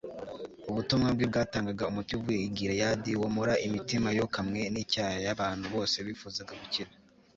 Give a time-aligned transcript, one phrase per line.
[0.69, 6.91] ubutumwa bwe bwatangaga umuti uvuye i Galeyadi womora imitima yokamwe nicyaha yabantu bose bifuzaga gukira